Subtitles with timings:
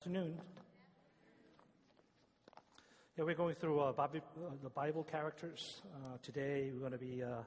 [0.00, 0.34] afternoon.
[3.18, 4.08] Yeah, we're going through uh, uh,
[4.62, 5.82] the Bible characters.
[5.94, 7.42] Uh, today we're going to be uh,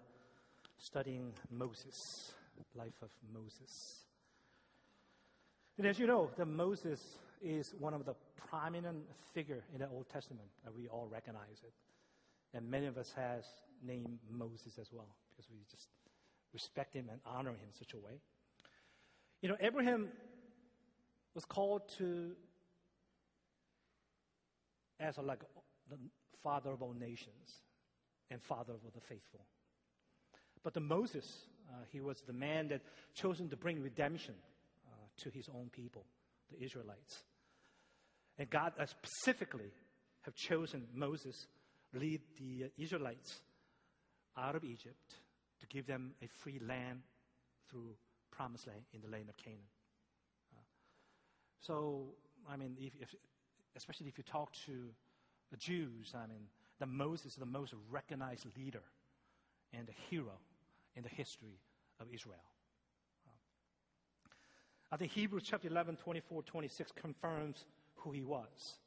[0.78, 1.96] studying Moses,
[2.76, 4.06] life of Moses.
[5.80, 7.02] And as you know, the Moses
[7.42, 11.74] is one of the prominent figure in the Old Testament, and we all recognize it.
[12.56, 13.46] And many of us has
[13.84, 15.88] named Moses as well because we just
[16.54, 18.22] respect him and honor him in such a way.
[19.42, 20.10] You know, Abraham
[21.34, 22.32] was called to
[25.00, 25.44] as like
[25.90, 25.98] the
[26.42, 27.62] father of all nations
[28.30, 29.42] and father of the faithful.
[30.64, 31.26] But the Moses,
[31.70, 32.82] uh, he was the man that
[33.14, 34.36] chosen to bring redemption
[34.88, 36.06] uh, to his own people,
[36.52, 37.24] the Israelites.
[38.38, 39.72] And God uh, specifically
[40.22, 41.48] have chosen Moses
[41.94, 43.42] lead the Israelites
[44.38, 45.16] out of Egypt
[45.60, 47.02] to give them a free land
[47.70, 47.96] through
[48.32, 49.73] promised land in the land of Canaan.
[51.66, 52.08] So,
[52.50, 53.16] I mean, if, if,
[53.76, 54.90] especially if you talk to
[55.52, 56.48] the Jews, I mean,
[56.80, 58.84] the Moses is the most recognized leader
[59.72, 60.34] and a hero
[60.96, 61.60] in the history
[62.02, 62.44] of Israel.
[63.26, 63.32] Uh,
[64.92, 67.66] I think Hebrews chapter 11, 24, 26 confirms
[67.96, 68.78] who he was.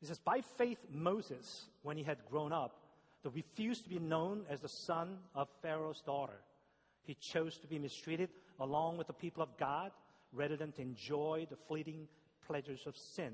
[0.00, 2.76] He says, By faith, Moses, when he had grown up,
[3.22, 6.40] though refused to be known as the son of Pharaoh's daughter,
[7.04, 9.92] he chose to be mistreated along with the people of God
[10.32, 12.08] rather than to enjoy the fleeting
[12.46, 13.32] pleasures of sin.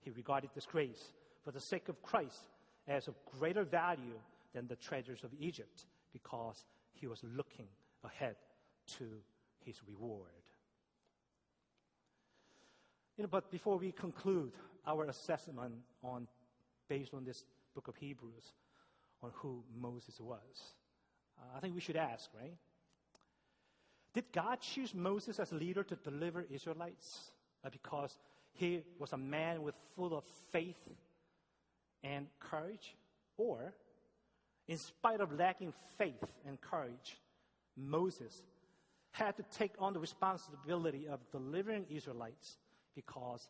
[0.00, 1.12] He regarded disgrace
[1.44, 2.48] for the sake of Christ
[2.86, 4.18] as of greater value
[4.54, 7.66] than the treasures of Egypt because he was looking
[8.04, 8.36] ahead
[8.98, 9.04] to
[9.64, 10.30] his reward.
[13.16, 14.52] You know, but before we conclude
[14.86, 16.28] our assessment on
[16.88, 18.52] based on this book of Hebrews
[19.22, 20.74] on who Moses was,
[21.38, 22.54] uh, I think we should ask, right?
[24.16, 28.16] Did God choose Moses as leader to deliver Israelites uh, because
[28.54, 30.88] he was a man with full of faith
[32.02, 32.96] and courage?
[33.36, 33.74] Or,
[34.68, 37.18] in spite of lacking faith and courage,
[37.76, 38.40] Moses
[39.10, 42.56] had to take on the responsibility of delivering Israelites
[42.94, 43.46] because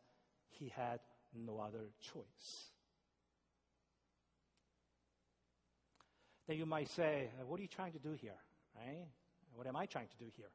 [0.49, 0.99] he had
[1.33, 2.73] no other choice.
[6.49, 8.41] Then you might say, What are you trying to do here?
[8.75, 9.07] Right?
[9.57, 10.51] What am I trying to do here?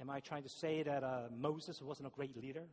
[0.00, 2.64] Am I trying to say that uh, Moses wasn't a great leader?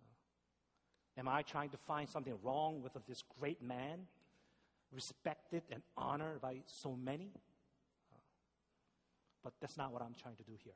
[0.00, 4.06] Uh, am I trying to find something wrong with this great man,
[4.92, 7.32] respected and honored by so many?
[8.12, 8.18] Uh,
[9.42, 10.74] but that's not what I'm trying to do here.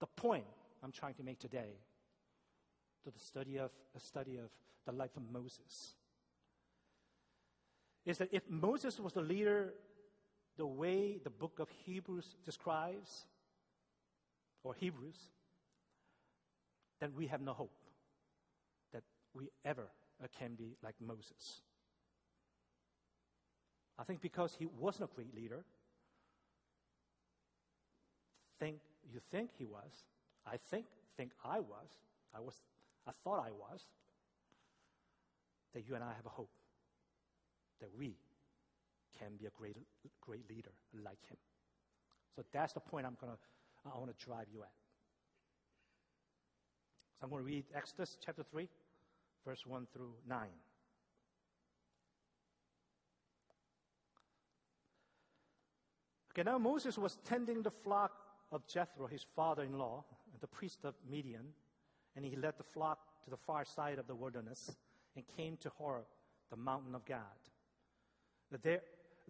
[0.00, 0.44] The point
[0.82, 1.78] I'm trying to make today
[3.04, 4.50] to the study of a study of
[4.84, 5.94] the life of Moses
[8.04, 9.74] is that if Moses was the leader
[10.56, 13.26] the way the book of Hebrews describes,
[14.64, 15.16] or Hebrews,
[17.00, 17.74] then we have no hope
[18.92, 19.02] that
[19.34, 19.88] we ever
[20.38, 21.62] can be like Moses.
[23.98, 25.64] I think because he wasn't a great leader,
[28.58, 28.78] think
[29.12, 30.04] you think he was,
[30.46, 30.86] I think
[31.16, 31.88] think I was,
[32.34, 32.54] I was
[33.06, 33.84] I thought I was,
[35.74, 36.50] that you and I have a hope
[37.80, 38.14] that we
[39.18, 39.76] can be a great,
[40.20, 40.72] great leader
[41.04, 41.36] like him.
[42.34, 43.38] So that's the point I'm gonna,
[43.84, 44.70] I want to drive you at.
[47.22, 48.68] So I'm going to read Exodus chapter 3,
[49.46, 50.38] verse 1 through 9.
[56.32, 58.10] Okay, now Moses was tending the flock
[58.50, 60.04] of Jethro, his father in law,
[60.40, 61.44] the priest of Midian,
[62.16, 64.74] and he led the flock to the far side of the wilderness
[65.14, 66.06] and came to Horeb,
[66.50, 67.18] the mountain of God.
[68.62, 68.80] There,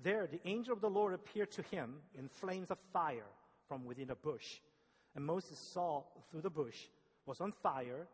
[0.02, 3.26] there, the angel of the Lord appeared to him in flames of fire
[3.68, 4.60] from within a bush.
[5.14, 6.86] And Moses saw through the bush
[7.26, 8.06] was on fire.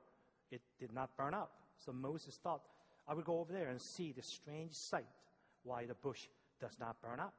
[0.51, 1.53] It did not burn up.
[1.79, 2.63] So Moses thought,
[3.07, 5.07] I will go over there and see the strange sight
[5.63, 6.27] why the bush
[6.61, 7.35] does not burn up.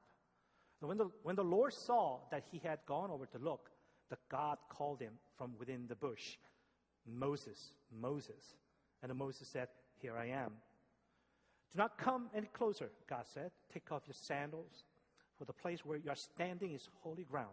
[0.79, 3.69] When the, when the Lord saw that he had gone over to look,
[4.09, 6.37] the God called him from within the bush,
[7.05, 8.55] Moses, Moses.
[9.03, 9.67] And Moses said,
[10.01, 10.53] Here I am.
[11.73, 13.51] Do not come any closer, God said.
[13.71, 14.85] Take off your sandals,
[15.37, 17.49] for the place where you are standing is holy ground.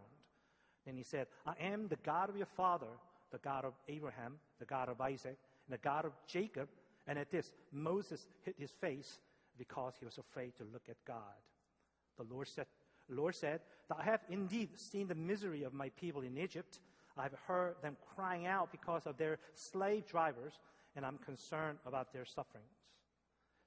[0.85, 2.87] Then he said, I am the God of your father,
[3.31, 5.37] the God of Abraham, the God of Isaac,
[5.67, 6.69] and the God of Jacob.
[7.07, 9.19] And at this, Moses hid his face
[9.57, 11.17] because he was afraid to look at God.
[12.17, 12.65] The Lord said,
[13.09, 16.79] Lord said, that I have indeed seen the misery of my people in Egypt.
[17.17, 20.59] I have heard them crying out because of their slave drivers,
[20.95, 22.76] and I'm concerned about their sufferings.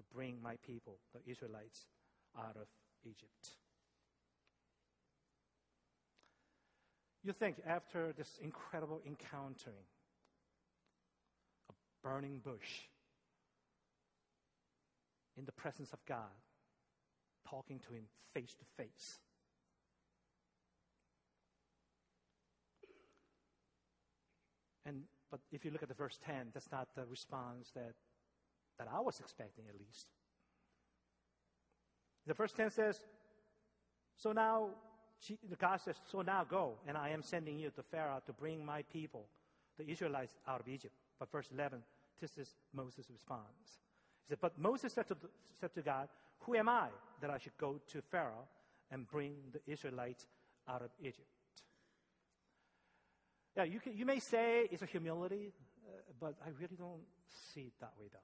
[0.00, 1.86] to bring my people, the Israelites,
[2.38, 2.66] out of
[3.04, 3.50] Egypt.
[7.22, 9.84] You think after this incredible encountering,
[11.68, 12.88] a burning bush,
[15.36, 16.38] in the presence of God,
[17.48, 19.18] talking to him face to face.
[24.86, 27.94] And but if you look at the verse 10, that's not the response that
[28.80, 30.06] that I was expecting at least.
[32.26, 32.98] The first 10 says,
[34.16, 34.70] So now,
[35.58, 38.82] God says, So now go, and I am sending you to Pharaoh to bring my
[38.90, 39.26] people,
[39.76, 40.94] the Israelites, out of Egypt.
[41.18, 41.82] But verse 11,
[42.22, 43.80] this is Moses' response.
[44.26, 45.16] He said, But Moses said to,
[45.60, 46.08] said to God,
[46.40, 46.88] Who am I
[47.20, 48.48] that I should go to Pharaoh
[48.90, 50.26] and bring the Israelites
[50.66, 51.28] out of Egypt?
[53.58, 55.52] Yeah, you, can, you may say it's a humility,
[55.86, 57.02] uh, but I really don't
[57.52, 58.20] see it that way, though.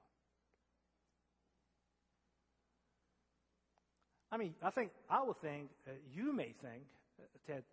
[4.37, 6.83] I mean, I think, I would think, uh, you may think
[7.19, 7.63] uh, that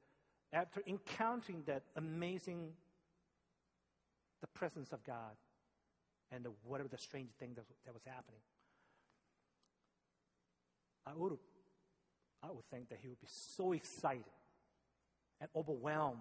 [0.50, 2.70] after encountering that amazing,
[4.40, 5.36] the presence of God
[6.32, 8.40] and the, whatever the strange thing that, that was happening,
[11.06, 11.36] I would,
[12.42, 14.24] I would think that he would be so excited
[15.42, 16.18] and overwhelmed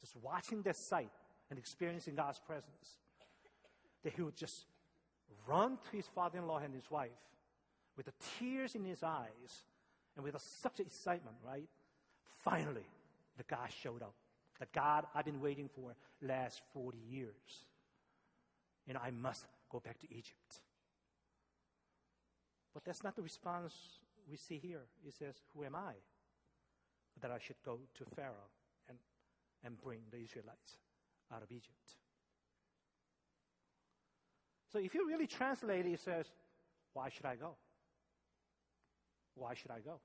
[0.00, 1.12] just watching that sight
[1.50, 2.98] and experiencing God's presence
[4.02, 4.64] that he would just
[5.46, 7.10] run to his father in law and his wife
[7.96, 9.64] with the tears in his eyes
[10.14, 11.68] and with such excitement, right?
[12.44, 12.86] Finally,
[13.36, 14.14] the God showed up.
[14.58, 17.66] The God I've been waiting for last 40 years.
[18.88, 20.60] And I must go back to Egypt.
[22.72, 23.74] But that's not the response
[24.30, 24.82] we see here.
[25.04, 25.92] He says, Who am I
[27.20, 28.50] that I should go to Pharaoh
[28.88, 28.98] and,
[29.64, 30.76] and bring the Israelites
[31.34, 31.96] out of Egypt?
[34.72, 36.26] So if you really translate it, it says,
[36.92, 37.56] Why should I go?
[39.36, 40.00] Why should I go?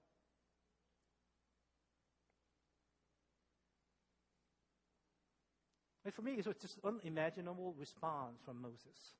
[6.04, 9.16] And for me, it was just unimaginable response from Moses,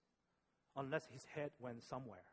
[0.76, 2.24] unless his head went somewhere.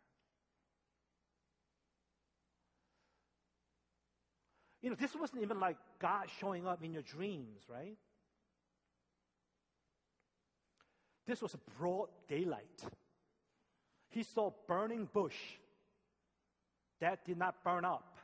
[4.83, 7.97] You know, this wasn't even like God showing up in your dreams, right?
[11.27, 12.83] This was broad daylight.
[14.09, 15.37] He saw burning bush
[17.01, 18.17] that did not burn up.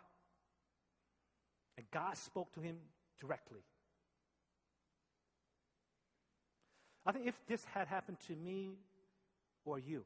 [1.76, 2.76] And God spoke to him
[3.20, 3.60] directly.
[7.06, 8.70] I think if this had happened to me
[9.64, 10.04] or you,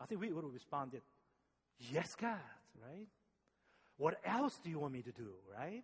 [0.00, 1.02] I think we would have responded,
[1.92, 2.38] Yes, God,
[2.80, 3.08] right?
[3.96, 5.82] What else do you want me to do, right?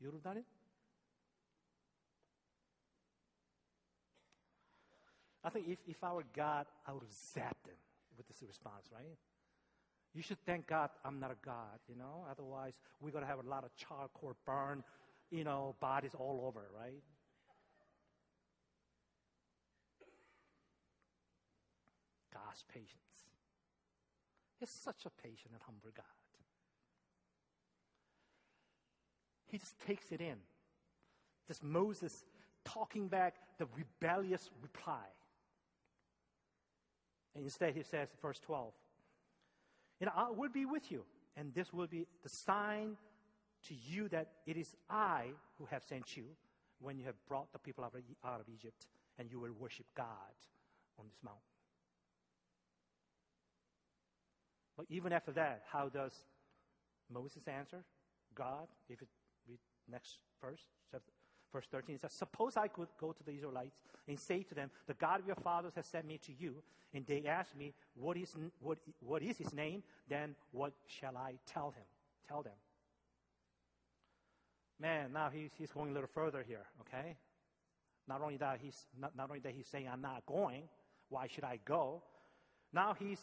[0.00, 0.44] You would have done it?
[5.42, 7.76] I think if, if I were God, I would have zapped him
[8.16, 9.16] with this response, right?
[10.14, 12.26] You should thank God I'm not a God, you know?
[12.30, 14.82] Otherwise, we're going to have a lot of charcoal burn,
[15.30, 17.02] you know, bodies all over, right?
[22.32, 22.96] God's patience.
[24.58, 26.04] He's such a patient and humble God.
[29.46, 30.36] He just takes it in.
[31.48, 32.24] This Moses
[32.64, 35.06] talking back the rebellious reply.
[37.36, 38.72] Instead, he says, verse 12,
[40.00, 41.04] and I will be with you,
[41.36, 42.96] and this will be the sign
[43.68, 45.26] to you that it is I
[45.58, 46.24] who have sent you
[46.80, 48.86] when you have brought the people out of, out of Egypt,
[49.18, 50.06] and you will worship God
[50.98, 51.42] on this mountain.
[54.76, 56.14] But even after that, how does
[57.12, 57.84] Moses answer
[58.34, 58.66] God?
[58.88, 59.08] If it
[59.46, 59.58] read
[59.90, 60.62] next verse,
[61.52, 63.76] verse 13, it says, Suppose I could go to the Israelites
[64.08, 66.62] and say to them, The God of your fathers has sent me to you,
[66.94, 69.82] and they ask me, What is, what, what is his name?
[70.08, 71.84] Then what shall I tell him?
[72.28, 72.52] Tell them.
[74.80, 77.16] Man, now he's, he's going a little further here, okay?
[78.08, 80.62] Not only that, he's not, not only that he's saying, I'm not going,
[81.10, 82.02] why should I go?
[82.72, 83.20] Now he's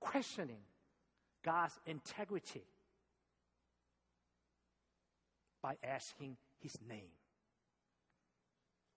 [0.00, 0.62] questioning
[1.44, 2.64] God's integrity
[5.62, 7.10] by asking his name.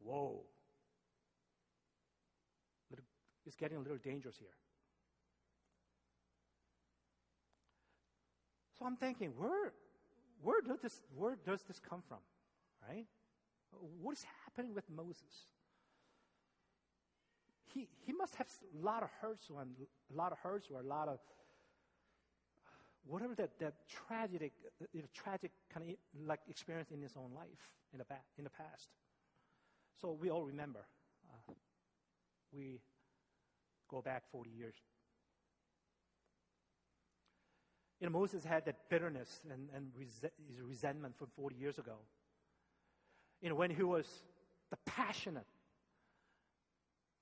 [0.03, 0.41] Whoa.
[3.45, 4.49] It's getting a little dangerous here.
[8.77, 9.71] So I'm thinking, where,
[10.41, 12.19] where, does this, where does this come from?
[12.87, 13.05] right?
[14.01, 15.47] What is happening with Moses?
[17.73, 20.83] He, he must have a lot of hurts, or a lot of hurts, or a
[20.83, 21.19] lot of
[23.05, 24.51] whatever that, that tragic,
[24.81, 25.95] uh, tragic kind of
[26.27, 28.05] like experience in his own life in the,
[28.37, 28.89] in the past.
[30.01, 30.85] So we all remember.
[31.29, 31.53] Uh,
[32.53, 32.79] we
[33.89, 34.75] go back 40 years.
[37.99, 41.95] You know, Moses had that bitterness and, and rese- resentment from 40 years ago.
[43.41, 44.05] You know, when he was
[44.69, 45.47] the passionate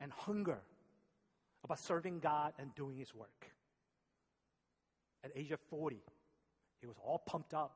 [0.02, 0.60] and hunger
[1.64, 3.48] about serving God and doing his work.
[5.24, 6.02] At age of 40,
[6.80, 7.76] he was all pumped up,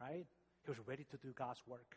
[0.00, 0.26] right?
[0.64, 1.96] He was ready to do God's work.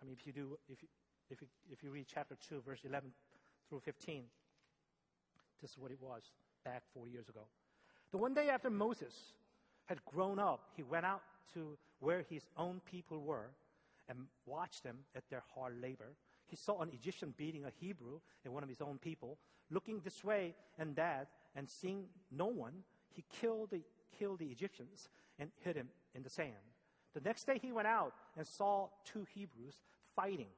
[0.00, 0.88] I mean, if you do, if you,
[1.30, 3.10] if you, if you read chapter 2, verse 11
[3.68, 4.24] through 15,
[5.60, 6.22] this is what it was
[6.64, 7.42] back 40 years ago.
[8.10, 9.14] The one day after Moses
[9.86, 11.22] had grown up, he went out
[11.54, 13.50] to where his own people were
[14.08, 16.16] and watched them at their hard labor.
[16.46, 19.38] He saw an Egyptian beating a Hebrew and one of his own people.
[19.70, 22.72] Looking this way and that, and seeing no one,
[23.14, 23.82] he killed the,
[24.18, 26.54] killed the Egyptians and hid him in the sand.
[27.14, 29.74] The next day he went out and saw two Hebrews
[30.14, 30.48] fighting.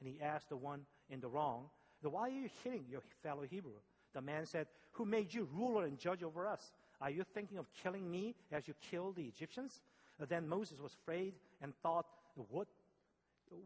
[0.00, 1.66] And he asked the one in the wrong,
[2.02, 3.78] Why are you hitting your fellow Hebrew?
[4.12, 6.72] The man said, Who made you ruler and judge over us?
[7.00, 9.80] Are you thinking of killing me as you killed the Egyptians?
[10.28, 12.06] Then Moses was afraid and thought,
[12.50, 12.68] What,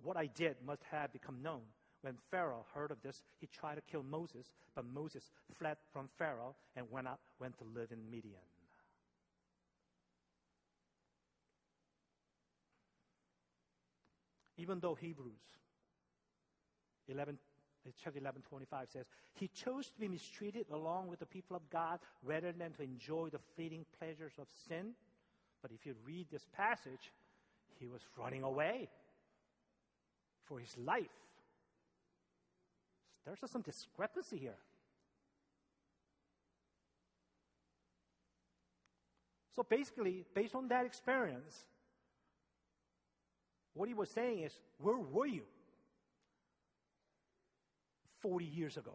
[0.02, 1.62] what I did must have become known.
[2.02, 6.54] When Pharaoh heard of this, he tried to kill Moses, but Moses fled from Pharaoh
[6.76, 8.40] and went, out, went to live in Midian.
[14.66, 15.38] Even though Hebrews
[17.06, 17.38] 11,
[18.02, 19.04] chapter 11, 25 says,
[19.34, 23.28] He chose to be mistreated along with the people of God rather than to enjoy
[23.28, 24.94] the fleeting pleasures of sin.
[25.62, 27.12] But if you read this passage,
[27.78, 28.88] he was running away
[30.46, 31.06] for his life.
[33.24, 34.58] There's some discrepancy here.
[39.54, 41.66] So basically, based on that experience,
[43.76, 45.42] what he was saying is, where were you
[48.20, 48.94] 40 years ago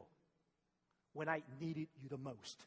[1.13, 2.65] when I needed you the most?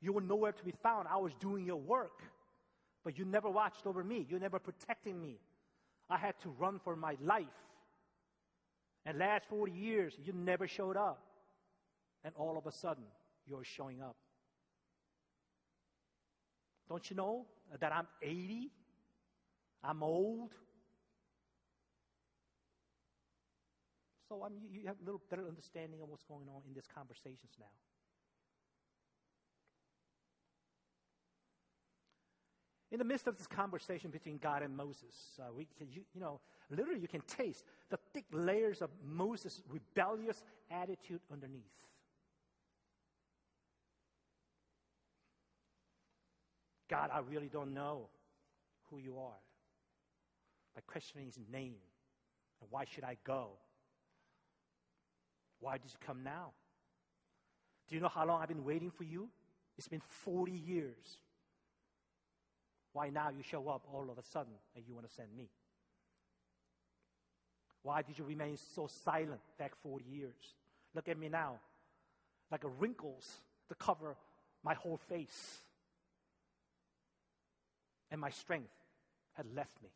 [0.00, 1.08] You were nowhere to be found.
[1.08, 2.22] I was doing your work,
[3.02, 4.26] but you never watched over me.
[4.28, 5.40] You never protected me.
[6.10, 7.46] I had to run for my life.
[9.06, 11.22] And last 40 years, you never showed up.
[12.22, 13.04] And all of a sudden,
[13.46, 14.16] you're showing up.
[16.88, 17.46] Don't you know
[17.80, 18.70] that I'm 80?
[19.82, 20.54] I'm old.
[24.28, 26.88] So I mean, you have a little better understanding of what's going on in these
[26.94, 27.66] conversations now.
[32.90, 36.20] In the midst of this conversation between God and Moses, uh, we can, you, you,
[36.20, 41.64] know, literally you can taste the thick layers of Moses' rebellious attitude underneath.
[46.88, 48.08] God, I really don't know
[48.90, 49.47] who you are.
[50.78, 51.74] By questioning his name.
[52.60, 53.48] And why should I go?
[55.58, 56.52] Why did you come now?
[57.88, 59.28] Do you know how long I've been waiting for you?
[59.76, 61.18] It's been 40 years.
[62.92, 65.48] Why now you show up all of a sudden and you want to send me?
[67.82, 70.54] Why did you remain so silent back 40 years?
[70.94, 71.58] Look at me now,
[72.52, 73.28] like a wrinkles
[73.68, 74.14] to cover
[74.62, 75.58] my whole face.
[78.12, 78.70] And my strength
[79.32, 79.88] had left me.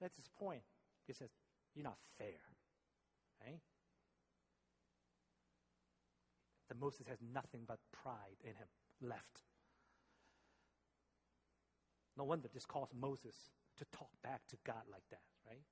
[0.00, 0.62] That's his point.
[1.06, 1.30] He says,
[1.74, 2.40] You're not fair.
[3.44, 3.60] Right?
[6.70, 8.68] that Moses has nothing but pride in him
[9.02, 9.42] left.
[12.16, 13.34] No wonder this caused Moses
[13.78, 15.64] to talk back to God like that, right?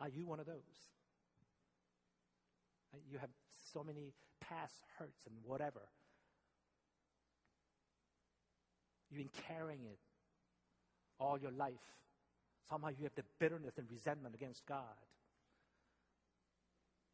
[0.00, 0.92] Are you one of those?
[3.10, 3.30] You have
[3.72, 5.80] so many past hurts and whatever.
[9.08, 9.98] You've been carrying it
[11.18, 11.74] all your life.
[12.68, 14.98] Somehow you have the bitterness and resentment against God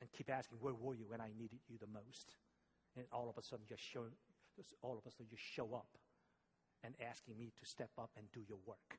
[0.00, 2.37] and keep asking, where were you when I needed you the most?
[2.97, 4.04] And all of a sudden, just show,
[4.83, 5.99] all of a sudden, you show up
[6.83, 8.99] and asking me to step up and do your work.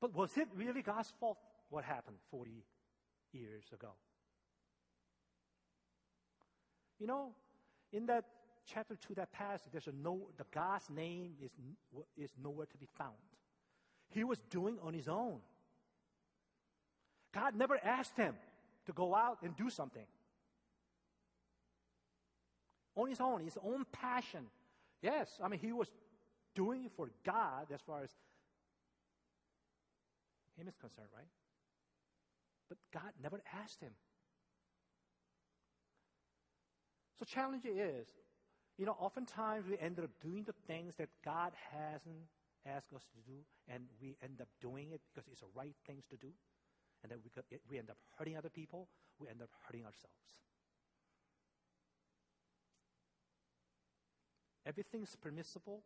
[0.00, 1.38] But was it really God's fault
[1.70, 2.50] what happened 40
[3.32, 3.92] years ago?
[6.98, 7.32] You know,
[7.94, 8.24] in that
[8.66, 11.52] chapter 2, that passage, there's a no, the God's name is,
[12.16, 13.14] is nowhere to be found
[14.14, 15.40] he was doing on his own.
[17.32, 18.34] God never asked him
[18.86, 20.06] to go out and do something.
[22.94, 24.46] On his own, his own passion.
[25.02, 25.88] Yes, I mean, he was
[26.54, 28.10] doing it for God as far as
[30.56, 31.26] him is concerned, right?
[32.68, 33.90] But God never asked him.
[37.18, 38.08] So challenge is,
[38.76, 42.26] you know, oftentimes we end up doing the things that God hasn't
[42.66, 46.04] asked us to do, and we end up doing it because it's the right things
[46.10, 46.32] to do,
[47.02, 47.30] and then we,
[47.70, 48.88] we end up hurting other people,
[49.20, 50.42] we end up hurting ourselves.
[54.66, 55.82] Everything is permissible,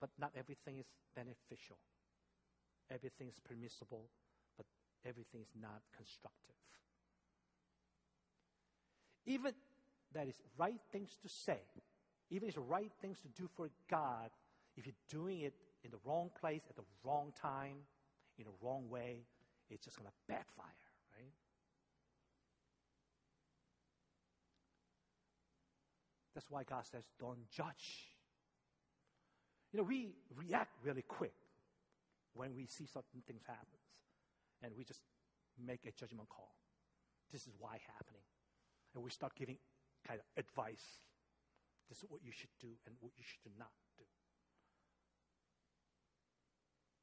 [0.00, 1.76] but not everything is beneficial.
[2.90, 4.08] Everything is permissible,
[4.56, 4.66] but
[5.04, 6.54] everything is not constructive.
[9.26, 9.52] Even
[10.14, 11.60] that is right things to say,
[12.30, 14.30] even it's right things to do for God,
[14.76, 15.54] if you're doing it
[15.84, 17.76] in the wrong place at the wrong time,
[18.38, 19.26] in the wrong way,
[19.70, 20.66] it's just going to backfire,
[21.16, 21.32] right?
[26.34, 28.08] That's why God says, don't judge.
[29.72, 31.34] You know, we react really quick
[32.34, 33.78] when we see certain things happen,
[34.62, 35.00] and we just
[35.64, 36.54] make a judgment call.
[37.30, 38.22] This is why happening.
[38.94, 39.58] And we start giving
[40.06, 41.02] kind of advice.
[41.88, 44.04] This is what you should do and what you should not do.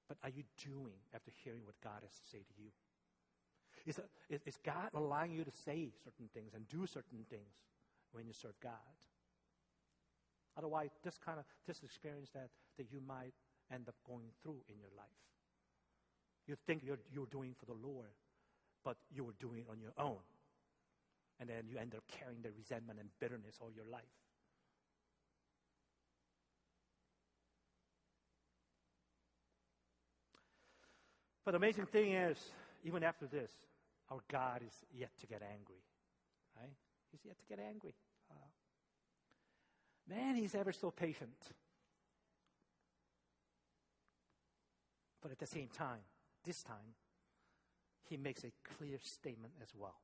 [0.07, 2.69] But are you doing after hearing what God has to say to you?
[3.85, 3.97] Is,
[4.29, 7.55] it, is God allowing you to say certain things and do certain things
[8.11, 8.97] when you serve God?
[10.57, 13.33] Otherwise, this kind of this experience that, that you might
[13.71, 15.07] end up going through in your life.
[16.47, 18.11] You think you're, you're doing for the Lord,
[18.83, 20.19] but you were doing it on your own.
[21.41, 24.03] And then you end up carrying the resentment and bitterness all your life.
[31.43, 32.37] But the amazing thing is,
[32.83, 33.51] even after this,
[34.11, 35.81] our God is yet to get angry.
[36.55, 36.75] Right?
[37.11, 37.95] He's yet to get angry.
[38.29, 38.35] Uh,
[40.07, 41.31] man, he's ever so patient.
[45.23, 46.01] But at the same time,
[46.45, 46.93] this time,
[48.07, 49.95] he makes a clear statement as well.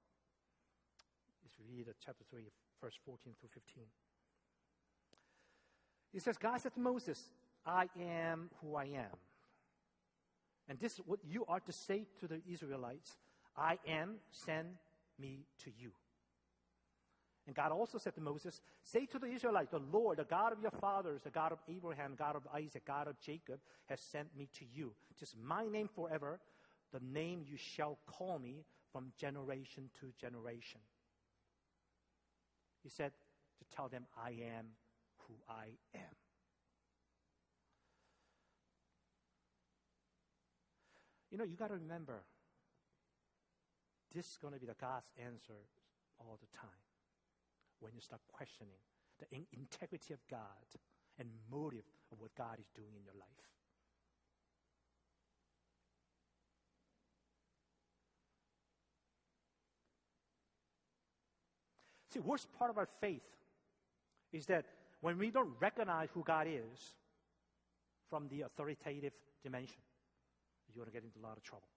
[1.48, 2.42] Let's read chapter 3,
[2.82, 3.84] verse 14 through 15.
[6.12, 7.24] He says, God said to Moses,
[7.66, 9.16] I am who I am.
[10.68, 13.16] And this is what you are to say to the Israelites
[13.56, 14.76] I am, send
[15.18, 15.92] me to you.
[17.46, 20.62] And God also said to Moses, Say to the Israelites, the Lord, the God of
[20.62, 24.50] your fathers, the God of Abraham, God of Isaac, God of Jacob, has sent me
[24.60, 24.92] to you.
[25.18, 26.42] Just my name forever,
[26.92, 30.82] the name you shall call me from generation to generation.
[32.88, 33.12] He said
[33.60, 34.68] to tell them, I am
[35.28, 36.16] who I am.
[41.30, 42.24] You know, you got to remember,
[44.16, 45.68] this is going to be the God's answer
[46.18, 46.88] all the time
[47.82, 48.80] when you start questioning
[49.20, 50.80] the in- integrity of God
[51.20, 53.57] and motive of what God is doing in your life.
[62.14, 63.22] See, worst part of our faith
[64.32, 64.66] is that
[65.02, 66.96] when we don't recognize who God is
[68.10, 69.78] from the authoritative dimension,
[70.68, 71.68] you're going to get into a lot of trouble.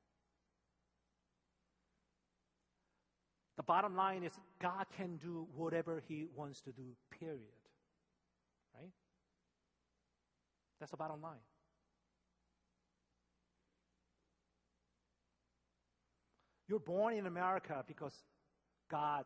[3.57, 6.83] The bottom line is God can do whatever He wants to do,
[7.19, 7.41] period.
[8.75, 8.91] Right?
[10.79, 11.37] That's the bottom line.
[16.69, 18.15] You're born in America because
[18.91, 19.25] God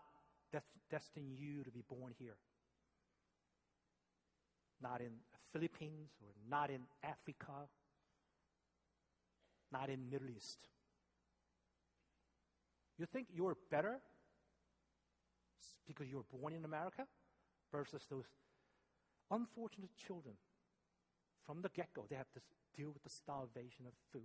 [0.91, 2.37] destined you to be born here.
[4.83, 7.69] Not in the Philippines or not in Africa,
[9.73, 10.59] not in Middle East.
[12.99, 13.99] You think you're better
[15.87, 17.07] because you were born in America
[17.73, 18.27] versus those
[19.31, 20.35] unfortunate children
[21.45, 22.41] from the get go, they have to
[22.77, 24.23] deal with the starvation of food.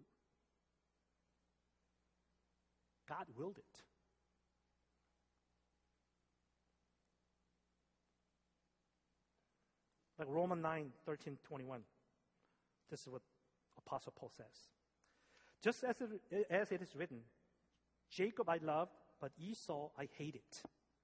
[3.08, 3.84] God willed it.
[10.20, 11.82] Like Romans 9, 13, 21.
[12.92, 13.22] This is what
[13.78, 14.46] Apostle Paul says.
[15.64, 17.20] Just as it, as it is written,
[18.12, 20.42] Jacob I loved, but Esau I hated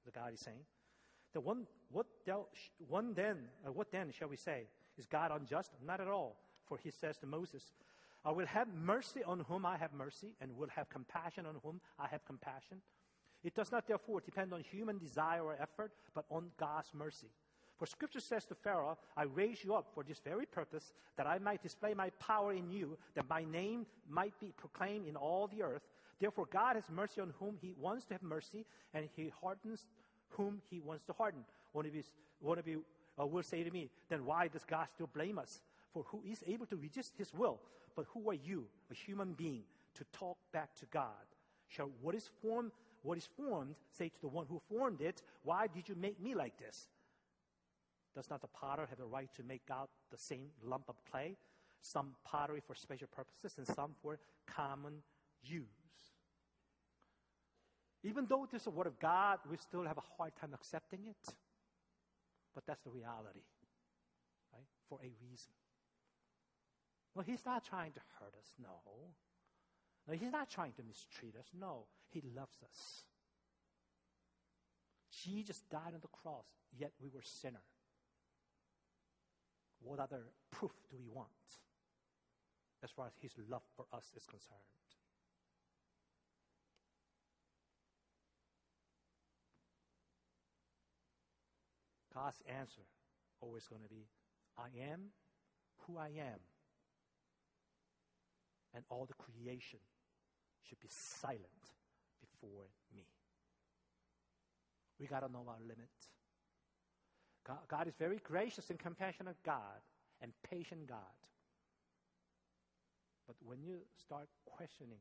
[0.05, 0.59] the God is saying.
[1.33, 2.05] The one, what,
[2.87, 4.67] one then, uh, what then shall we say?
[4.97, 5.71] Is God unjust?
[5.85, 6.37] Not at all.
[6.65, 7.73] For he says to Moses,
[8.23, 11.81] I will have mercy on whom I have mercy, and will have compassion on whom
[11.99, 12.81] I have compassion.
[13.43, 17.27] It does not therefore depend on human desire or effort, but on God's mercy.
[17.77, 21.39] For scripture says to Pharaoh, I raise you up for this very purpose, that I
[21.39, 25.61] might display my power in you, that my name might be proclaimed in all the
[25.61, 25.81] earth.
[26.19, 29.87] Therefore, God has mercy on whom he wants to have mercy, and he hardens
[30.29, 31.41] whom he wants to harden.
[31.73, 32.03] One of you,
[32.39, 32.85] one of you
[33.19, 35.59] uh, will say to me, then why does God still blame us?
[35.93, 37.59] For who is able to resist his will?
[37.95, 39.63] But who are you, a human being,
[39.95, 41.09] to talk back to God?
[41.67, 42.71] Shall what is formed,
[43.03, 46.35] what is formed, say to the one who formed it, why did you make me
[46.35, 46.87] like this?
[48.15, 51.35] Does not the potter have a right to make out the same lump of clay?
[51.81, 55.03] Some pottery for special purposes and some for common
[55.43, 55.65] use.
[58.03, 61.01] Even though this is a word of God, we still have a hard time accepting
[61.07, 61.35] it.
[62.53, 63.43] But that's the reality,
[64.53, 64.67] right?
[64.87, 65.51] For a reason.
[67.13, 68.79] Well, he's not trying to hurt us, no.
[70.07, 71.85] No, he's not trying to mistreat us, no.
[72.11, 73.03] He loves us.
[75.23, 76.45] Jesus died on the cross,
[76.77, 77.63] yet we were sinner.
[79.85, 81.29] What other proof do we want
[82.83, 84.59] as far as his love for us is concerned?
[92.11, 92.81] God's answer
[93.41, 94.07] always going to be,
[94.57, 95.11] I am
[95.85, 96.39] who I am.
[98.73, 99.79] And all the creation
[100.67, 101.75] should be silent
[102.19, 103.05] before me.
[104.99, 105.91] We got to know our limit.
[107.45, 109.81] God, is very gracious and compassionate God
[110.21, 110.97] and patient God.
[113.27, 114.99] But when you start questioning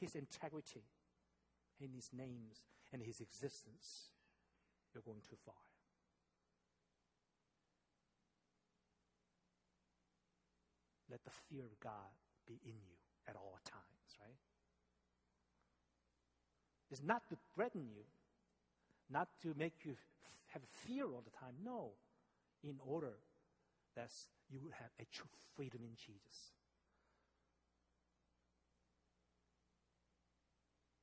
[0.00, 0.84] his integrity
[1.80, 4.10] in his names and his existence,
[4.92, 5.54] you're going too far.
[11.10, 12.14] Let the fear of God
[12.46, 12.96] be in you
[13.28, 14.36] at all times, right?
[16.90, 18.02] It's not to threaten you,
[19.10, 19.94] not to make you
[20.54, 21.54] have fear all the time.
[21.62, 21.92] No,
[22.62, 23.18] in order
[23.94, 24.10] that
[24.48, 26.54] you will have a true freedom in Jesus.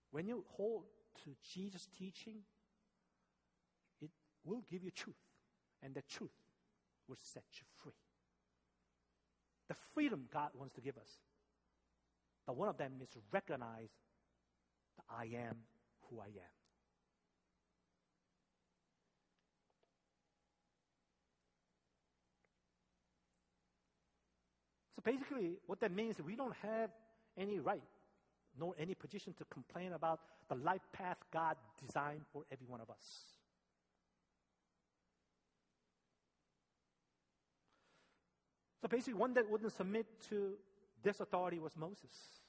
[0.10, 0.86] When you hold
[1.24, 2.40] to Jesus' teaching,
[4.02, 4.10] it
[4.44, 5.16] will give you truth,
[5.84, 6.32] and the truth
[7.08, 7.94] will set you free
[9.72, 11.08] the freedom God wants to give us.
[12.46, 13.92] But one of them is recognize
[14.98, 15.60] that I am
[16.10, 16.61] who I am.
[25.02, 26.92] So basically, what that means is we don't have
[27.36, 27.82] any right
[28.60, 32.90] nor any position to complain about the life path God designed for every one of
[32.90, 33.38] us.
[38.82, 40.54] So basically, one that wouldn't submit to
[41.02, 42.42] this authority was Moses.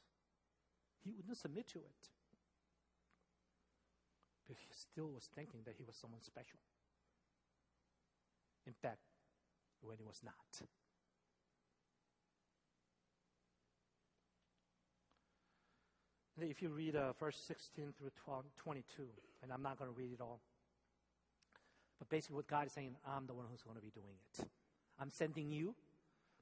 [1.04, 2.08] He wouldn't submit to it.
[4.46, 6.58] But he still was thinking that he was someone special.
[8.66, 8.98] In fact,
[9.80, 10.68] when he was not.
[16.40, 19.02] If you read uh, verse 16 through 12, 22,
[19.42, 20.40] and I'm not going to read it all,
[21.98, 24.48] but basically what God is saying, I'm the one who's going to be doing it.
[24.98, 25.74] I'm sending you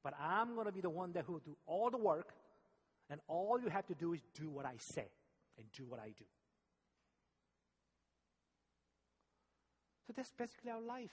[0.02, 2.32] but I'm going to be the one that will do all the work,
[3.10, 5.08] and all you have to do is do what I say
[5.58, 6.24] and do what I do.
[10.06, 11.10] So that's basically our life.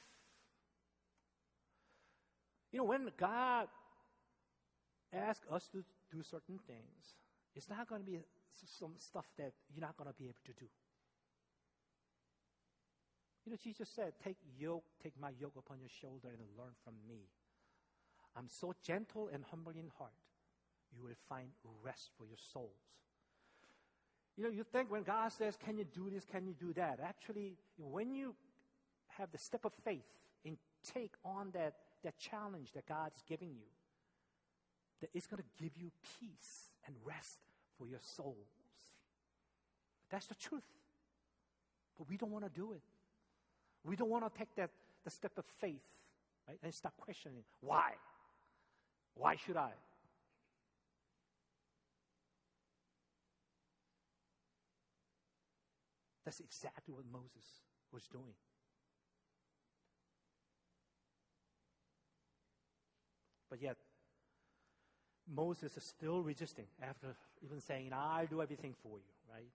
[2.71, 3.67] You know, when God
[5.13, 7.15] asks us to do certain things,
[7.55, 8.19] it's not going to be
[8.79, 10.67] some stuff that you're not going to be able to do.
[13.45, 16.95] You know, Jesus said, Take yoke, take my yoke upon your shoulder and learn from
[17.07, 17.29] me.
[18.35, 20.11] I'm so gentle and humble in heart,
[20.93, 21.47] you will find
[21.81, 22.83] rest for your souls.
[24.35, 26.25] You know, you think when God says, Can you do this?
[26.25, 26.99] Can you do that?
[27.01, 28.35] Actually, when you
[29.17, 30.05] have the step of faith
[30.45, 30.57] and
[30.93, 33.67] take on that, that challenge that God's giving you,
[35.01, 37.39] that it's going to give you peace and rest
[37.77, 38.35] for your souls.
[40.09, 40.63] That's the truth.
[41.97, 42.81] But we don't want to do it.
[43.83, 44.69] We don't want to take that
[45.03, 45.81] the step of faith
[46.47, 47.91] right, and start questioning why.
[49.15, 49.71] Why should I?
[56.25, 57.45] That's exactly what Moses
[57.91, 58.35] was doing.
[63.49, 63.77] But yet,
[65.33, 69.51] Moses is still resisting after even saying, I'll do everything for you, right?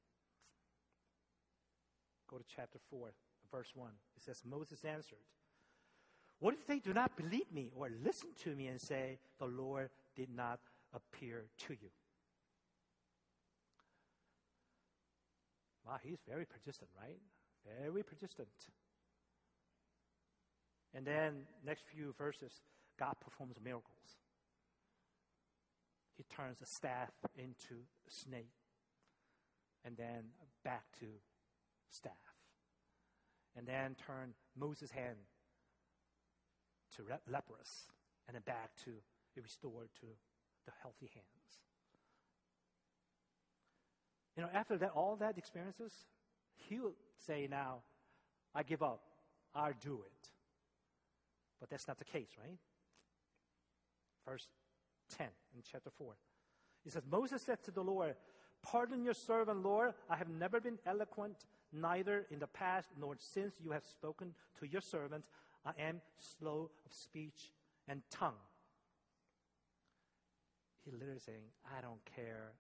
[2.29, 3.09] Go to chapter 4,
[3.51, 3.89] verse 1.
[4.17, 5.19] It says, Moses answered,
[6.43, 9.91] what if they do not believe me or listen to me and say, The Lord
[10.17, 10.59] did not
[10.93, 11.89] appear to you?
[15.87, 17.21] Wow, he's very persistent, right?
[17.81, 18.49] Very persistent.
[20.93, 22.51] And then, next few verses,
[22.99, 24.19] God performs miracles.
[26.17, 27.75] He turns a staff into
[28.07, 28.53] a snake.
[29.85, 30.31] and then
[30.63, 31.07] back to
[31.91, 32.13] staff.
[33.57, 35.17] And then turn Moses' hand
[36.97, 37.89] to le- leprous,
[38.29, 38.93] and then back to
[39.41, 40.07] restored to
[40.67, 41.63] the healthy hands.
[44.37, 45.93] You know, after that, all that experiences,
[46.69, 46.95] he will
[47.27, 47.83] say, Now,
[48.55, 49.03] I give up.
[49.55, 50.31] I'll do it.
[51.61, 52.59] But that's not the case, right?
[54.27, 54.47] Verse
[55.17, 56.15] 10 in chapter 4.
[56.85, 58.15] He says, Moses said to the Lord,
[58.63, 59.95] Pardon your servant, Lord.
[60.09, 64.67] I have never been eloquent, neither in the past nor since you have spoken to
[64.67, 65.27] your servant.
[65.65, 67.53] I am slow of speech
[67.89, 68.39] and tongue.
[70.85, 71.43] He literally saying,
[71.77, 72.53] I don't care.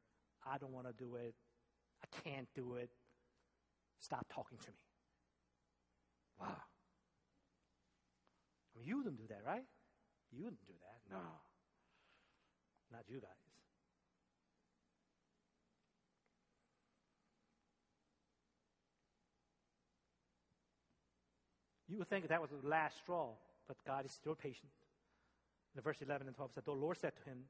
[0.46, 1.34] I don't want to do it.
[2.02, 2.90] I can't do it.
[4.00, 4.84] Stop talking to me.
[6.40, 6.46] Wow.
[8.74, 9.64] I mean, you wouldn't do that, right?
[10.32, 11.14] You wouldn't do that.
[11.14, 11.20] No.
[12.92, 13.30] Not you guys.
[21.88, 23.28] You would think that was the last straw,
[23.68, 24.72] but God is still patient.
[25.76, 27.44] In verse 11 and 12 said, The Lord said to him,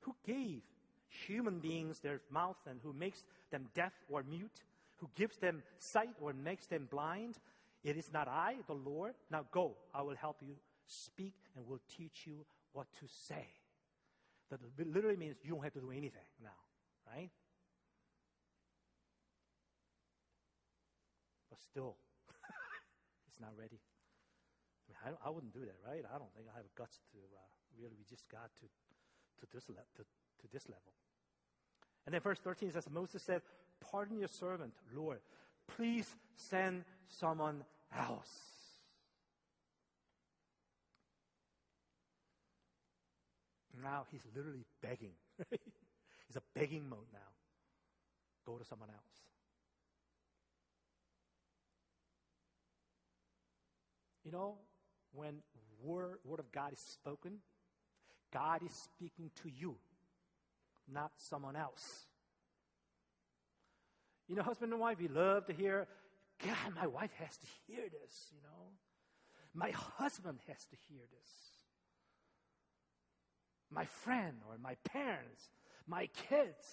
[0.00, 0.62] Who gave
[1.08, 4.62] human beings their mouth and who makes them deaf or mute,
[4.96, 7.38] who gives them sight or makes them blind?
[7.82, 9.14] It is not I, the Lord.
[9.30, 10.54] Now go, I will help you
[10.86, 13.46] speak and will teach you what to say.
[14.50, 16.58] That literally means you don't have to do anything now,
[17.06, 17.30] right?
[21.48, 21.94] But still,
[23.28, 23.78] it's not ready.
[23.78, 26.02] I, mean, I, I, wouldn't do that, right?
[26.02, 27.46] I don't think I have guts to uh,
[27.78, 30.92] really resist God to, to, this le- to, to this level.
[32.06, 33.42] And then verse 13 says, Moses said,
[33.80, 35.20] Pardon your servant, Lord.
[35.76, 37.62] Please send someone
[37.96, 38.59] else.
[43.82, 45.12] Now he's literally begging.
[45.50, 47.18] he's a begging mode now.
[48.46, 49.00] Go to someone else.
[54.24, 54.54] You know,
[55.12, 55.42] when
[55.82, 57.38] word, word of God is spoken,
[58.32, 59.76] God is speaking to you,
[60.92, 62.06] not someone else.
[64.28, 65.88] You know, husband and wife, we love to hear,
[66.44, 68.70] God, my wife has to hear this, you know.
[69.52, 71.49] My husband has to hear this.
[73.70, 75.48] My friend or my parents,
[75.86, 76.66] my kids.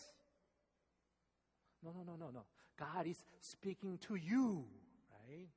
[1.84, 2.42] No, no, no, no, no.
[2.78, 4.66] God is speaking to you,
[5.12, 5.48] right?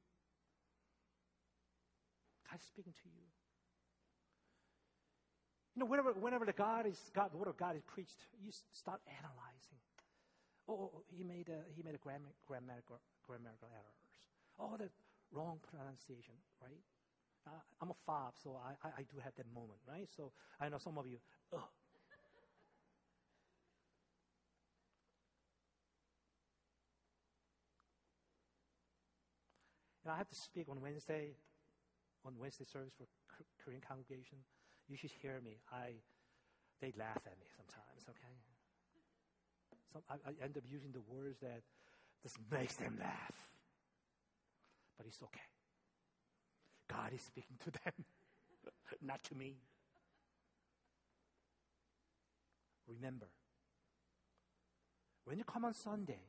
[2.48, 3.24] God is speaking to you.
[5.74, 8.50] You know, whenever, whenever the God is God, the word of God is preached, you
[8.72, 9.80] start analyzing.
[10.68, 14.02] Oh, oh, oh, he made a, he made a grammar, grammatical, grammatical errors.
[14.58, 14.90] Oh, the
[15.32, 16.80] wrong pronunciation, right?
[17.46, 17.50] Uh,
[17.80, 20.08] I'm a fob, so I, I, I, do have that moment, right?
[20.14, 21.18] So I know some of you,
[21.54, 21.60] ugh.
[30.06, 31.36] I have to speak on Wednesday
[32.24, 33.06] on Wednesday service for
[33.64, 34.38] Korean congregation,
[34.88, 35.60] you should hear me.
[35.72, 36.00] I,
[36.80, 38.36] they laugh at me sometimes, okay?
[39.92, 41.62] So I, I end up using the words that
[42.22, 43.48] just makes them laugh.
[44.96, 45.59] But it's okay.
[46.90, 48.04] God is speaking to them,
[49.02, 49.54] not to me.
[52.88, 53.28] Remember,
[55.24, 56.24] when you come on Sunday,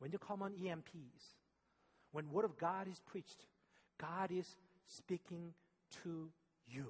[0.00, 1.36] when you come on EMPs,
[2.10, 3.44] when Word of God is preached,
[4.00, 5.54] God is speaking
[6.02, 6.28] to
[6.66, 6.86] you.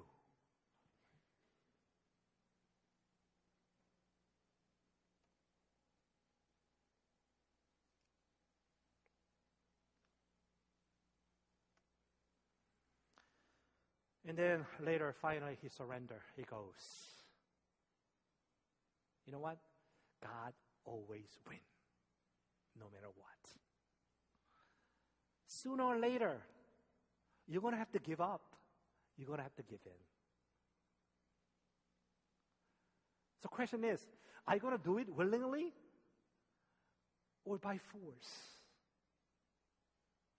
[14.28, 16.20] And then later, finally, he surrender.
[16.36, 16.76] He goes.
[19.24, 19.56] You know what?
[20.22, 20.52] God
[20.84, 21.62] always wins,
[22.78, 23.28] no matter what.
[25.46, 26.42] Sooner or later,
[27.46, 28.42] you're going to have to give up.
[29.16, 30.02] You're going to have to give in.
[33.40, 34.06] So, the question is
[34.46, 35.72] are you going to do it willingly
[37.46, 38.58] or by force?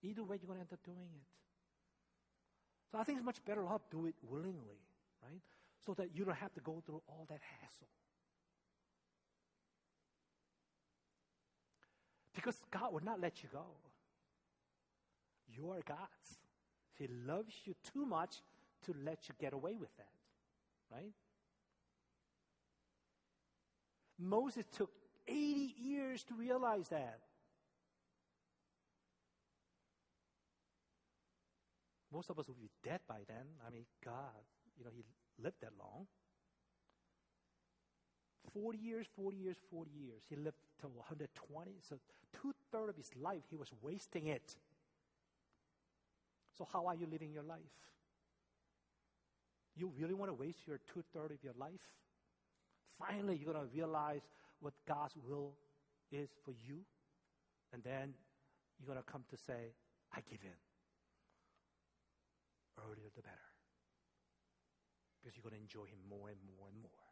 [0.03, 1.39] Either way, you're going to end up doing it.
[2.91, 4.81] So, I think it's much better off do it willingly,
[5.23, 5.41] right?
[5.85, 7.87] So that you don't have to go through all that hassle.
[12.33, 13.65] Because God will not let you go.
[15.53, 16.39] You are God's.
[16.95, 18.41] He loves you too much
[18.85, 20.11] to let you get away with that,
[20.91, 21.13] right?
[24.17, 24.91] Moses took
[25.27, 27.19] 80 years to realize that.
[32.11, 33.45] Most of us would be dead by then.
[33.65, 34.43] I mean, God,
[34.77, 35.03] you know, he
[35.41, 36.07] lived that long.
[38.53, 40.21] 40 years, 40 years, 40 years.
[40.29, 41.71] He lived till 120.
[41.87, 41.99] So
[42.41, 44.55] two thirds of his life, he was wasting it.
[46.57, 47.59] So how are you living your life?
[49.75, 51.79] You really want to waste your two thirds of your life?
[52.97, 54.21] Finally, you're going to realize
[54.59, 55.53] what God's will
[56.11, 56.79] is for you.
[57.71, 58.13] And then
[58.77, 59.73] you're going to come to say,
[60.13, 60.68] I give in.
[62.87, 63.49] Earlier the better.
[65.19, 67.09] Because you're going to enjoy Him more and more and more.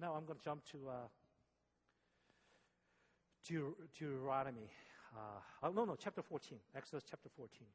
[0.00, 1.08] Now I'm going to jump to uh,
[3.46, 4.70] Deuteronomy.
[5.14, 6.58] Uh, oh, no, no, chapter 14.
[6.74, 7.66] Exodus chapter 14.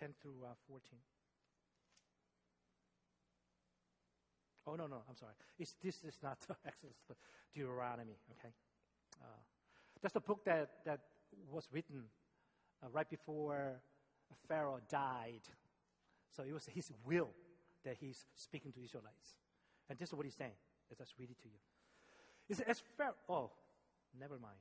[0.00, 0.98] Ten through uh, fourteen.
[4.66, 5.34] Oh no no I'm sorry.
[5.58, 7.18] It's, this is not Exodus but
[7.54, 8.16] Deuteronomy.
[8.38, 8.54] Okay,
[9.20, 9.40] uh,
[10.00, 11.00] that's the book that that
[11.52, 12.04] was written
[12.82, 13.80] uh, right before
[14.48, 15.42] Pharaoh died.
[16.34, 17.30] So it was his will
[17.84, 19.36] that he's speaking to Israelites.
[19.88, 20.56] And this is what he's saying.
[20.88, 21.58] Let's just read it to you.
[22.46, 23.50] He said, as Pharaoh, oh,
[24.18, 24.58] never mind.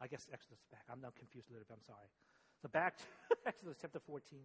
[0.00, 0.82] I guess Exodus back.
[0.90, 1.76] I'm now confused a little bit.
[1.76, 2.08] I'm sorry.
[2.62, 3.04] So back to
[3.46, 4.38] Exodus chapter 14.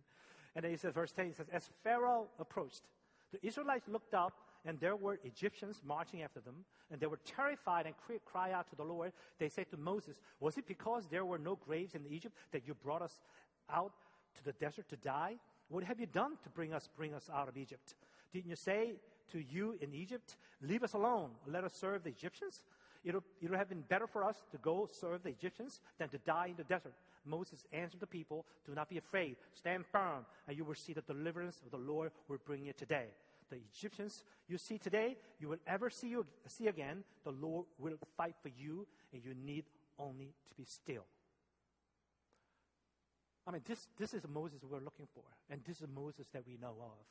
[0.55, 2.81] And then he says, verse 10, he says, as Pharaoh approached,
[3.31, 4.33] the Israelites looked up
[4.65, 8.69] and there were Egyptians marching after them, and they were terrified and cry, cry out
[8.69, 9.13] to the Lord.
[9.39, 12.73] They said to Moses, Was it because there were no graves in Egypt that you
[12.73, 13.21] brought us
[13.71, 13.93] out
[14.35, 15.35] to the desert to die?
[15.69, 17.95] What have you done to bring us bring us out of Egypt?
[18.33, 18.95] Didn't you say
[19.31, 22.61] to you in Egypt, Leave us alone, let us serve the Egyptians?
[23.05, 26.47] It'll, it'll have been better for us to go serve the Egyptians than to die
[26.47, 26.95] in the desert.
[27.27, 31.01] Moses answered the people, Do not be afraid, stand firm, and you will see the
[31.01, 33.07] deliverance of the Lord will bring you today
[33.49, 37.03] the Egyptians you see today, you will ever see, you, see again.
[37.23, 39.65] The Lord will fight for you, and you need
[39.99, 41.05] only to be still.
[43.45, 46.57] I mean, this, this is Moses we're looking for, and this is Moses that we
[46.61, 47.05] know of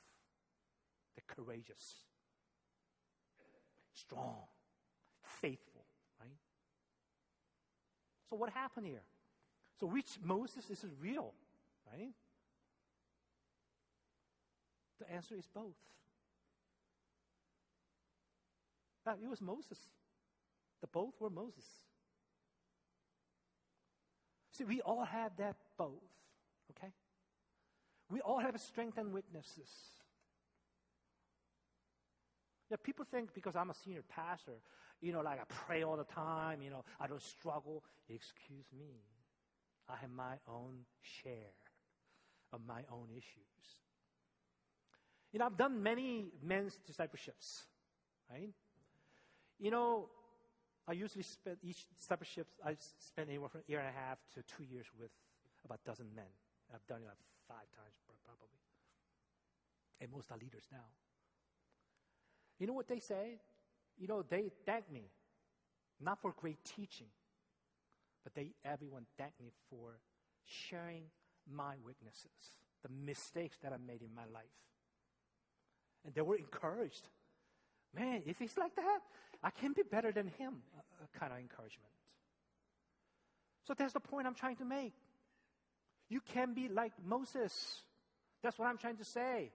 [1.14, 1.94] the courageous,
[3.94, 4.37] strong,
[5.22, 5.85] faithful,
[6.20, 6.37] right?
[8.29, 9.02] So, what happened here?
[9.78, 11.34] So, which Moses is real,
[11.92, 12.12] right?
[14.98, 15.76] The answer is both.
[19.22, 19.78] it was Moses.
[20.80, 21.64] The both were Moses.
[24.52, 26.02] See, we all have that both,
[26.70, 26.92] okay?
[28.10, 29.68] We all have strength and weaknesses.
[32.70, 34.54] Yeah, people think because I'm a senior pastor,
[35.00, 37.84] you know, like I pray all the time, you know, I don't struggle.
[38.08, 39.02] Excuse me.
[39.88, 41.55] I have my own share
[42.53, 43.57] of my own issues.
[45.33, 47.64] You know, I've done many men's discipleships,
[48.31, 48.51] right?
[49.59, 50.09] You know,
[50.88, 54.42] I usually spend each discipleship, I spend anywhere from a year and a half to
[54.42, 55.11] two years with
[55.64, 56.31] about a dozen men.
[56.72, 57.18] I've done it like
[57.49, 58.61] five times probably.
[60.01, 60.88] And most are leaders now.
[62.59, 63.38] You know what they say?
[63.99, 65.11] You know, they thank me,
[66.01, 67.09] not for great teaching,
[68.26, 70.00] but they everyone thanked me for
[70.44, 71.04] sharing
[71.48, 74.50] my weaknesses, the mistakes that I made in my life.
[76.04, 77.08] And they were encouraged.
[77.94, 78.98] Man, if he's like that,
[79.44, 81.92] I can be better than him, a, kind of encouragement.
[83.64, 84.94] So that's the point I'm trying to make.
[86.08, 87.82] You can be like Moses.
[88.42, 89.52] That's what I'm trying to say.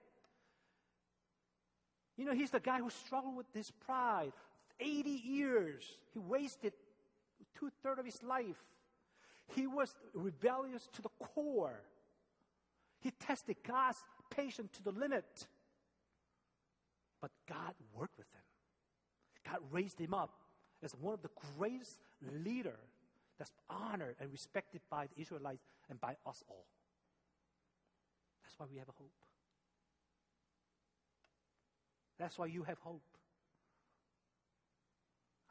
[2.16, 4.32] You know, he's the guy who struggled with this pride.
[4.80, 5.84] 80 years.
[6.14, 6.72] He wasted
[7.58, 8.62] two thirds of his life.
[9.54, 11.80] He was rebellious to the core.
[13.00, 15.46] He tested God's patience to the limit.
[17.20, 19.50] But God worked with him.
[19.50, 20.30] God raised him up
[20.82, 21.98] as one of the greatest
[22.44, 22.78] leader
[23.38, 26.66] that's honored and respected by the Israelites and by us all.
[28.44, 29.10] That's why we have a hope.
[32.18, 33.02] That's why you have hope.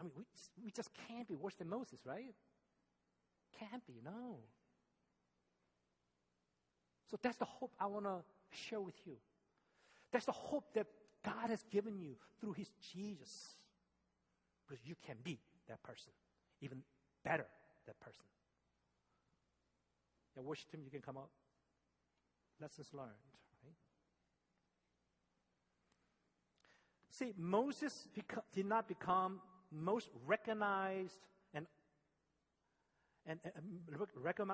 [0.02, 0.24] I mean, we,
[0.64, 2.34] we just can't be worse than Moses, right?
[3.60, 4.40] Can't be, no.
[7.12, 9.18] So that's the hope I want to share with you.
[10.12, 10.88] That's the hope that
[11.24, 13.58] God has given you through His Jesus
[14.68, 16.12] because you can be that person,
[16.62, 16.82] even
[17.24, 17.46] better
[17.86, 18.24] that person.
[20.36, 21.30] Yeah, worship team, you can come up.
[22.60, 23.12] Lessons learned,
[23.64, 23.74] right?
[27.12, 29.42] See, Moses beca- did not become
[29.72, 31.18] most recognized
[31.54, 31.66] and
[33.28, 34.08] and, and um,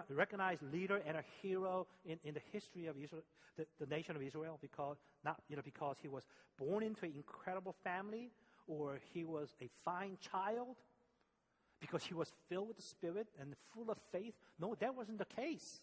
[0.10, 3.24] recognized leader and a hero in, in the history of Israel,
[3.58, 6.26] the, the nation of Israel, because not you know because he was
[6.58, 8.32] born into an incredible family
[8.68, 10.76] or he was a fine child
[11.80, 14.34] because he was filled with the Spirit and full of faith.
[14.60, 15.80] No, that wasn't the case.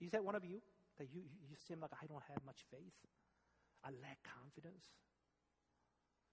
[0.00, 0.60] Is that one of you?
[0.98, 2.94] That you, you seem like I don't have much faith?
[3.84, 4.86] I lack confidence.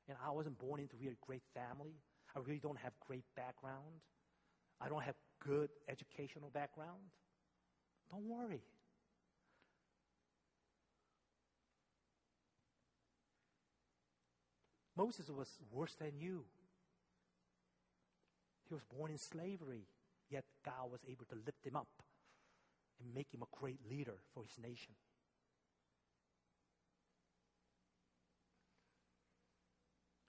[0.07, 1.95] And I wasn't born into a great family.
[2.35, 4.01] I really don't have great background.
[4.79, 6.99] I don't have good educational background.
[8.11, 8.61] Don't worry.
[14.97, 16.45] Moses was worse than you.
[18.67, 19.87] He was born in slavery,
[20.29, 21.87] yet God was able to lift him up
[22.99, 24.93] and make him a great leader for his nation.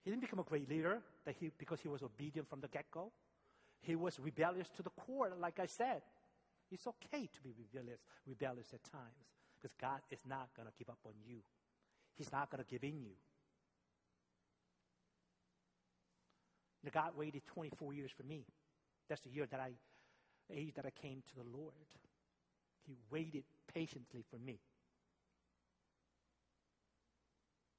[0.07, 2.84] He didn't become a great leader that he, because he was obedient from the get
[2.92, 3.11] go.
[3.80, 6.02] He was rebellious to the core, like I said.
[6.70, 9.26] It's okay to be rebellious, rebellious at times
[9.61, 11.38] because God is not going to give up on you.
[12.14, 13.14] He's not going to give in you.
[16.84, 18.44] The God waited 24 years for me.
[19.09, 19.72] That's the year that I,
[20.54, 21.72] age that I came to the Lord.
[22.86, 23.42] He waited
[23.74, 24.61] patiently for me.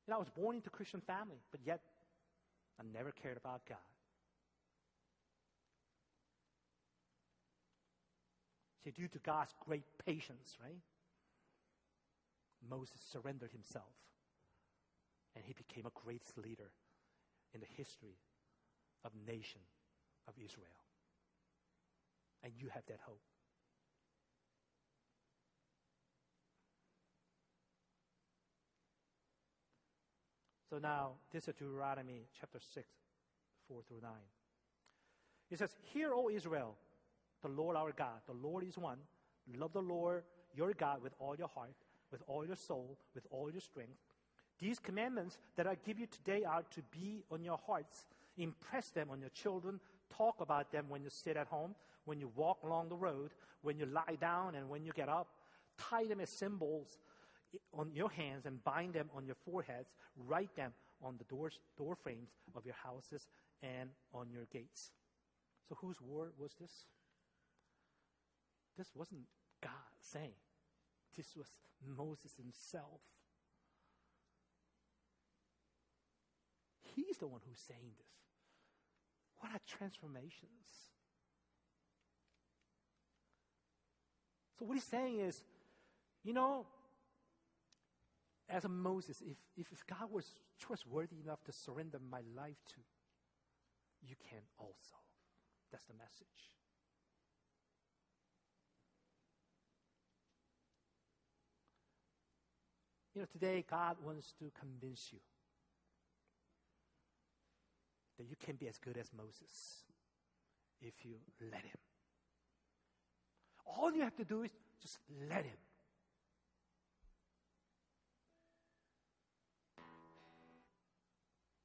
[0.05, 1.79] And I was born into a Christian family, but yet
[2.79, 3.77] I never cared about God.
[8.83, 10.81] See, due to God's great patience, right?
[12.69, 13.93] Moses surrendered himself
[15.35, 16.71] and he became a great leader
[17.53, 18.17] in the history
[19.03, 19.61] of nation
[20.27, 20.67] of Israel.
[22.43, 23.21] And you have that hope.
[30.69, 32.87] So now, this is Deuteronomy chapter 6,
[33.69, 34.11] 4 through 9.
[35.49, 36.75] It says, Hear, O Israel,
[37.41, 38.97] the Lord our God, the Lord is one.
[39.55, 41.75] Love the Lord your God with all your heart,
[42.11, 43.93] with all your soul, with all your strength.
[44.59, 48.05] These commandments that I give you today are to be on your hearts.
[48.37, 49.79] Impress them on your children.
[50.09, 53.77] Talk about them when you sit at home, when you walk along the road, when
[53.77, 55.27] you lie down, and when you get up.
[55.77, 56.97] Tie them as symbols
[57.73, 59.89] on your hands and bind them on your foreheads.
[60.15, 63.27] Write them on the doors, door frames of your houses
[63.61, 64.91] and on your gates.
[65.67, 66.85] So, whose word was this?
[68.77, 69.21] This wasn't
[69.61, 70.35] God saying,
[71.15, 71.47] this was
[71.97, 73.01] Moses himself.
[76.95, 78.07] He's the one who's saying this.
[79.39, 80.91] What are transformations?
[84.57, 85.41] So, what he's saying is,
[86.23, 86.65] you know,
[88.49, 90.25] as a Moses, if, if God was
[90.59, 92.79] trustworthy enough to surrender my life to,
[94.01, 94.95] you can also.
[95.71, 96.27] That's the message.
[103.13, 105.19] You know, today God wants to convince you
[108.17, 109.83] that you can be as good as Moses
[110.81, 111.79] if you let Him.
[113.65, 115.57] All you have to do is just let Him.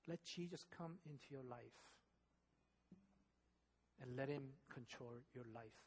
[0.09, 1.79] Let Jesus come into your life
[4.01, 4.43] and let Him
[4.73, 5.79] control your life.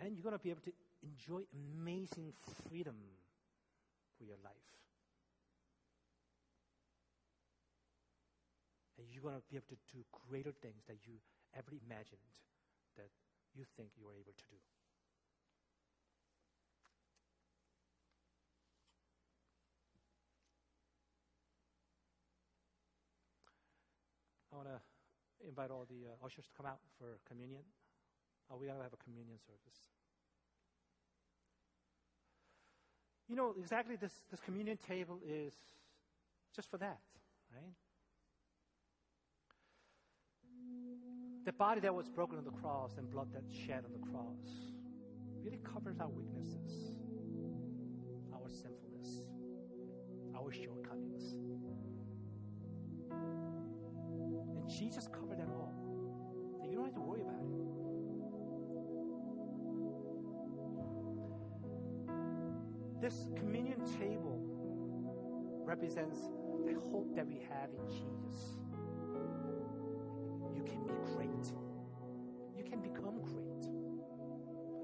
[0.00, 0.72] Then you're going to be able to
[1.02, 2.32] enjoy amazing
[2.68, 2.96] freedom
[4.16, 4.70] for your life.
[8.98, 11.14] And you're going to be able to do greater things that you
[11.54, 12.34] ever imagined
[12.96, 13.10] that
[13.54, 14.58] you think you are able to do.
[24.58, 27.62] Want to invite all the uh, ushers to come out for communion.
[28.50, 29.78] Oh, we got to have a communion service.
[33.28, 35.52] You know, exactly this, this communion table is
[36.56, 36.98] just for that,
[37.52, 37.74] right?
[41.44, 44.74] The body that was broken on the cross and blood that shed on the cross
[45.44, 46.94] really covers our weaknesses,
[48.34, 49.24] our sinfulness,
[50.34, 51.34] our shortcomings.
[54.78, 55.72] Jesus covered that all.
[56.70, 57.48] You don't have to worry about it.
[63.00, 64.40] This communion table
[65.64, 66.18] represents
[66.64, 68.58] the hope that we have in Jesus.
[70.54, 71.52] You can be great.
[72.56, 73.66] You can become great.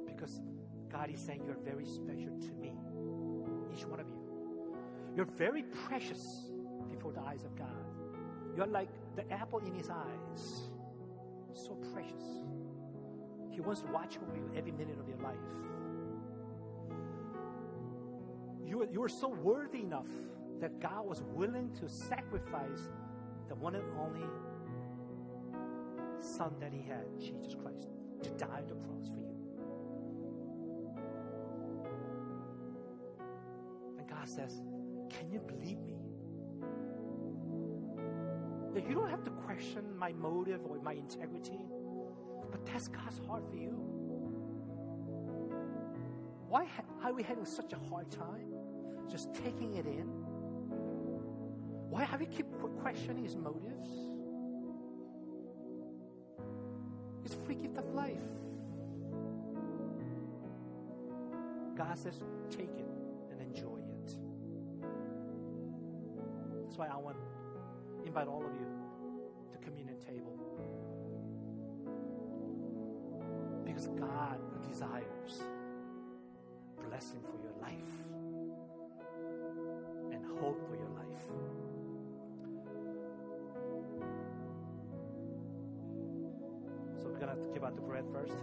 [0.06, 0.40] Because
[0.90, 2.72] God is saying you're very special to me.
[3.72, 4.20] Each one of you.
[5.14, 6.50] You're very precious
[6.90, 7.68] before the eyes of God.
[8.56, 10.70] You're like the apple in his eyes.
[11.54, 12.24] So precious.
[13.50, 15.38] He wants to watch over you every minute of your life
[18.74, 20.08] you were, you were so worthy enough
[20.60, 22.88] that God was willing to sacrifice
[23.48, 24.26] the one and only
[26.18, 27.88] Son that He had, Jesus Christ,
[28.22, 29.36] to die on the cross for you.
[33.98, 34.62] And God says,
[35.10, 36.03] Can you believe me?
[38.74, 41.60] That you don't have to question my motive or my integrity,
[42.50, 43.70] but that's God's heart for you.
[46.48, 48.52] Why ha- are we having such a hard time
[49.08, 50.08] just taking it in?
[51.88, 52.46] Why have we keep
[52.80, 53.90] questioning his motives?
[57.24, 58.18] It's free gift of life.
[61.76, 62.86] God says, take it
[63.30, 64.16] and enjoy it.
[66.64, 67.16] That's why I want
[68.14, 68.66] invite all of you
[69.50, 70.38] to communion table.
[73.64, 74.38] Because God
[74.70, 75.42] desires
[76.88, 77.90] blessing for your life
[80.12, 81.24] and hope for your life.
[87.02, 88.34] So we're going to give out the bread first.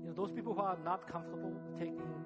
[0.00, 2.24] You know, those people who are not comfortable taking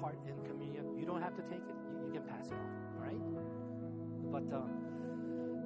[0.00, 1.85] part in communion, you don't have to take it.
[2.06, 3.20] You, can pass it on, all right?
[4.32, 4.70] But um,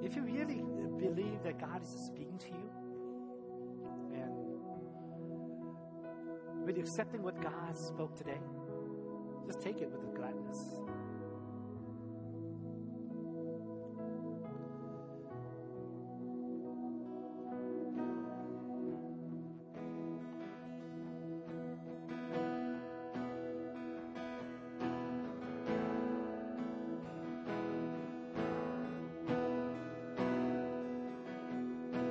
[0.03, 0.63] if you really
[0.99, 2.71] believe that God is speaking to you,
[4.15, 4.33] and
[6.65, 8.41] with accepting what God spoke today,
[9.47, 10.81] just take it with gladness.